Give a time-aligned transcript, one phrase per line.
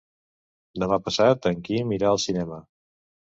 [0.83, 2.59] Demà passat en Quim irà al cinema.